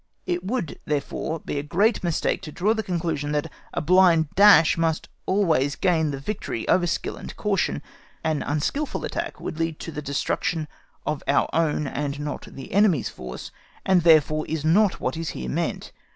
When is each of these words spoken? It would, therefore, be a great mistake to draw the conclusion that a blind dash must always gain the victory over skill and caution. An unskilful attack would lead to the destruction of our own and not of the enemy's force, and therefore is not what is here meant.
It 0.25 0.43
would, 0.43 0.79
therefore, 0.85 1.41
be 1.41 1.59
a 1.59 1.61
great 1.61 2.03
mistake 2.03 2.41
to 2.41 2.51
draw 2.51 2.73
the 2.73 2.81
conclusion 2.81 3.33
that 3.33 3.51
a 3.71 3.81
blind 3.81 4.29
dash 4.33 4.75
must 4.75 5.09
always 5.27 5.75
gain 5.75 6.09
the 6.09 6.17
victory 6.19 6.67
over 6.67 6.87
skill 6.87 7.17
and 7.17 7.35
caution. 7.37 7.83
An 8.23 8.41
unskilful 8.41 9.05
attack 9.05 9.39
would 9.39 9.59
lead 9.59 9.77
to 9.81 9.91
the 9.91 10.01
destruction 10.01 10.67
of 11.05 11.21
our 11.27 11.47
own 11.53 11.85
and 11.85 12.19
not 12.19 12.47
of 12.47 12.55
the 12.55 12.71
enemy's 12.73 13.09
force, 13.09 13.51
and 13.85 14.01
therefore 14.01 14.47
is 14.49 14.65
not 14.65 14.99
what 14.99 15.15
is 15.17 15.29
here 15.37 15.47
meant. 15.49 15.91